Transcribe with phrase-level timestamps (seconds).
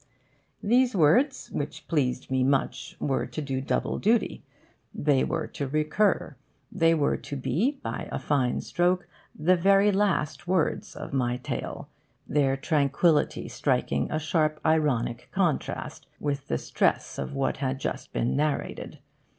[0.63, 4.41] These words, which pleased me much, were to do double duty.
[4.95, 6.35] They were to recur.
[6.71, 11.87] They were to be, by a fine stroke, the very last words of my tale,
[12.27, 18.35] their tranquillity striking a sharp ironic contrast with the stress of what had just been
[18.35, 18.97] narrated.